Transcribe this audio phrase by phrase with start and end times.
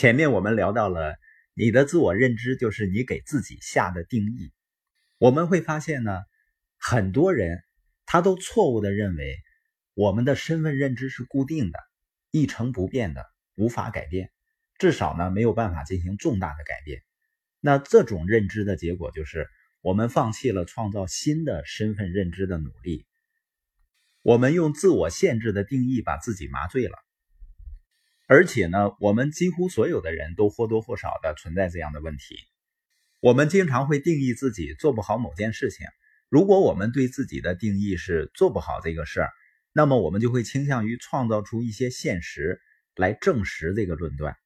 [0.00, 1.18] 前面我们聊到了，
[1.52, 4.50] 你的自我认知就是你给自己下的定义。
[5.18, 6.22] 我们会发现呢，
[6.78, 7.62] 很多人
[8.06, 9.36] 他都错误的认为
[9.92, 11.78] 我们的身份认知是固定的、
[12.30, 13.26] 一成不变的，
[13.56, 14.30] 无法改变，
[14.78, 17.02] 至少呢没有办法进行重大的改变。
[17.60, 19.50] 那这种认知的结果就是，
[19.82, 23.04] 我们放弃了创造新的身份认知的努力，
[24.22, 26.96] 我们用自我限制的定义把自己麻醉了。
[28.32, 32.36] 而且呢，我们几乎所有的人都或多或少的存在这样的问题。
[33.18, 35.84] 我们经常会定义自己做不好某件事情。
[36.28, 39.30] 如果我们对自己的定义是做不好这个事儿，
[39.72, 42.60] 那么我们就会倾向于创造出一些现实
[42.94, 44.36] 来证实这个论断。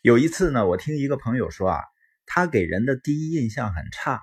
[0.00, 1.84] 有一次呢，我听一个朋友说啊，
[2.26, 4.20] 他给人的第一印象很差，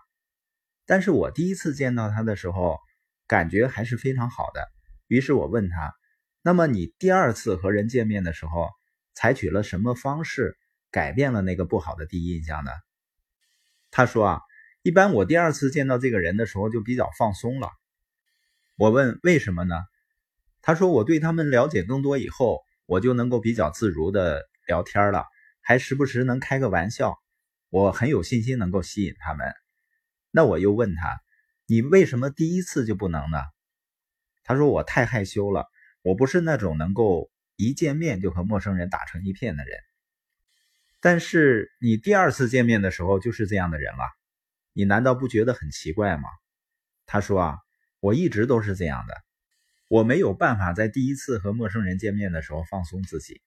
[0.86, 2.80] 但是我第一次见到他的时候，
[3.28, 4.68] 感觉还是非常好的。
[5.08, 5.94] 于是我问他。
[6.48, 8.70] 那么你第二次和人见面的时候，
[9.14, 10.58] 采取了什么方式
[10.92, 12.72] 改变了那个不好的第一印象呢？
[13.92, 14.42] 他说啊，
[14.82, 17.70] 一般我第二次见到这个人的时候就比较放松了。
[18.78, 19.76] 我问为什么呢？
[20.62, 25.26] 他说我对他们了解更多以后，我就能够比较自如的聊天了，
[25.60, 27.18] 还时不时能开个玩笑，
[27.70, 29.54] 我很有信心能够吸引他们。
[30.32, 31.20] 那我又问他，
[31.66, 33.38] 你为什么第一次就不能呢？
[34.46, 35.66] 他说我太害羞了。
[36.02, 39.80] 我不是那种能够一见面就和陌生人打成一片的人，
[41.02, 44.04] 但是你第二次见面的时候就是这样的人了，
[44.74, 46.30] 你难道不觉得很奇怪吗？
[47.06, 47.58] 他说啊，
[48.00, 49.14] 我一直都是这样的，
[49.88, 53.42] 我没有办法在第一次和陌生人见面的时候放松自己。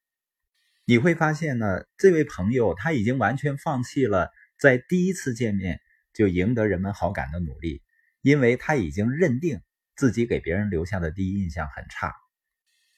[0.85, 5.81] 你会发现呢，这位朋友他已经完全放弃了在第一次见面
[6.13, 7.83] 就赢得人们好感的努力，
[8.23, 9.61] 因为他已经认定
[9.95, 12.13] 自己给别人留下的第一印象很差。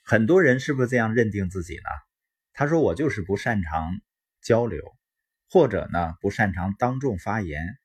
[0.04, 1.82] 很多人是不是这样认定自己呢？
[2.52, 4.00] 他说：“我就是不擅长
[4.42, 4.94] 交流，
[5.48, 7.78] 或者呢不擅长当众发言。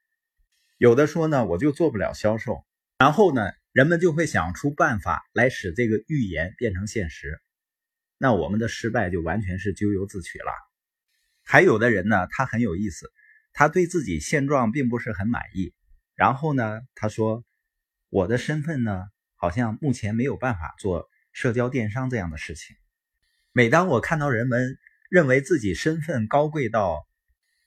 [0.78, 2.66] 有的说呢，我就做不了销售。
[2.98, 7.39] 然后呢，人们就会想出办法来使这个预言变成现实。
[8.17, 10.52] 那我们的失败就完全是咎由自取了。
[11.44, 13.11] 还有的人呢，他很有意思，
[13.54, 15.73] 他对自己现状并不是很满意。
[16.16, 17.45] 然后呢，他说：
[18.10, 19.05] 我的身份呢，
[19.36, 22.75] 好像目前没有办法做。”社交电商这样的事情，
[23.52, 27.08] 每当我看到人们认为自己身份高贵到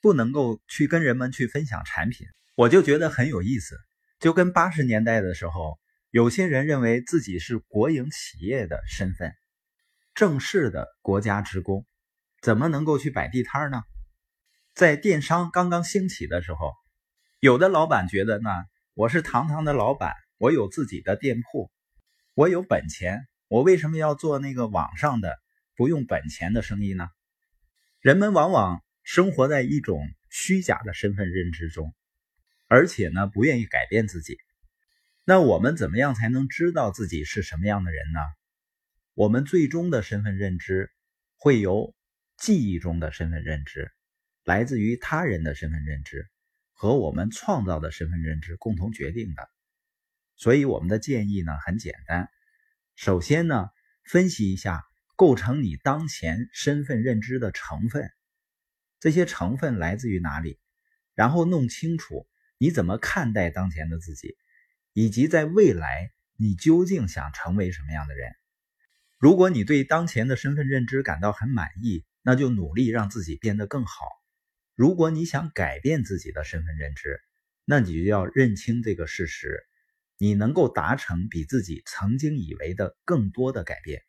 [0.00, 2.26] 不能够去跟人们去分享产品，
[2.56, 3.76] 我就觉得很有意思。
[4.18, 5.78] 就跟八十年代的时候，
[6.10, 9.32] 有些人认为自己是国营企业的身份，
[10.16, 11.86] 正式的国家职工，
[12.42, 13.84] 怎么能够去摆地摊呢？
[14.74, 16.72] 在电商刚刚兴起的时候，
[17.38, 18.50] 有的老板觉得呢，
[18.94, 21.70] 我是堂堂的老板，我有自己的店铺，
[22.34, 23.28] 我有本钱。
[23.50, 25.36] 我为什么要做那个网上的
[25.74, 27.08] 不用本钱的生意呢？
[27.98, 31.92] 人们往往生活在一种虚假的身份认知中，
[32.68, 34.38] 而且呢不愿意改变自己。
[35.24, 38.20] 那我们怎么样才能知道自己是什么样的人呢？
[39.14, 40.92] 我们最终的身份认知
[41.34, 41.92] 会由
[42.36, 43.90] 记忆中的身份认知、
[44.44, 46.30] 来自于他人的身份认知
[46.72, 49.50] 和我们创造的身份认知共同决定的。
[50.36, 52.28] 所以我们的建议呢很简单。
[53.00, 53.70] 首先呢，
[54.04, 54.84] 分析一下
[55.16, 58.12] 构成你当前身份认知的成分，
[58.98, 60.60] 这些成分来自于哪里？
[61.14, 62.28] 然后弄清楚
[62.58, 64.36] 你怎么看待当前的自己，
[64.92, 68.34] 以及在未来你究竟想成为什么样的人。
[69.16, 74.04] 如果你对当前的身份认知感到很满意，那就努力让自己变得更好。
[74.74, 77.18] 如果你想改变自己的身份认知，
[77.64, 79.64] 那你就要认清这个事实。
[80.22, 84.02] 你能够达成比自己曾经以为的更多的改变，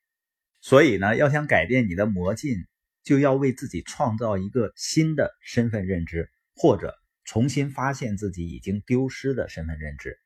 [0.60, 2.58] 所以呢，要想改变你的魔镜，
[3.02, 10.20] 就要为自己创造一个新的身份认知，或者重新发现自己已经丢失的身份认知。